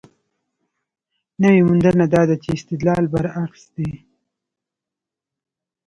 [1.41, 3.91] نوې موندنه دا ده چې استدلال برعکس دی.